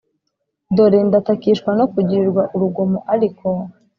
Dore 0.75 0.99
ndatakishwa 1.07 1.69
no 1.79 1.85
kugirirwa 1.91 2.43
urugomo 2.55 2.97
ariko 3.13 3.47